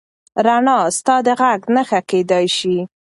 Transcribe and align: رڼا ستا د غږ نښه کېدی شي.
رڼا 0.45 0.77
ستا 0.97 1.15
د 1.25 1.27
غږ 1.39 1.61
نښه 1.75 1.99
کېدی 2.09 2.45
شي. 2.57 2.77